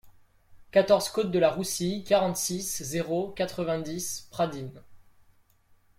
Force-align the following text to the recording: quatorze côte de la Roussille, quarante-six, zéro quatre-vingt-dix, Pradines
quatorze 0.71 1.09
côte 1.09 1.29
de 1.29 1.37
la 1.37 1.51
Roussille, 1.51 2.03
quarante-six, 2.03 2.81
zéro 2.83 3.29
quatre-vingt-dix, 3.33 4.29
Pradines 4.31 4.81